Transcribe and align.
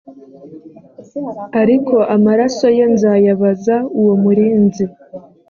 ariko 1.61 1.95
amaraso 2.15 2.65
ye 2.77 2.85
nzayabaza 2.93 3.75
uwo 3.99 4.13
murinzi 4.23 4.85